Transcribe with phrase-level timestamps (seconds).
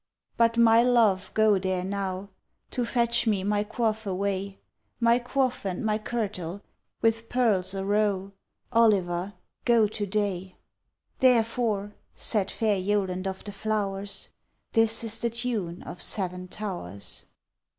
[0.55, 2.29] _By my love go there now,
[2.71, 4.57] To fetch me my coif away,
[4.99, 6.63] My coif and my kirtle,
[7.03, 8.31] with pearls arow,
[8.71, 10.55] Oliver, go to day!
[11.21, 14.29] _Therefore, said fair Yoland of the flowers,
[14.71, 17.27] This is the tune of Seven Towers.